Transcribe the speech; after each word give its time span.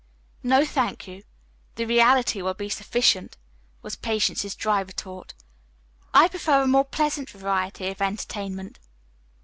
"No, 0.41 0.65
thank 0.65 1.07
you. 1.07 1.21
The 1.75 1.85
reality 1.85 2.41
will 2.41 2.55
be 2.55 2.69
sufficient," 2.69 3.37
was 3.83 3.95
Patience's 3.95 4.55
dry 4.55 4.79
retort. 4.79 5.35
"I 6.11 6.27
prefer 6.27 6.63
a 6.63 6.67
more 6.67 6.85
pleasant 6.85 7.29
variety 7.29 7.87
of 7.89 8.01
entertainment." 8.01 8.79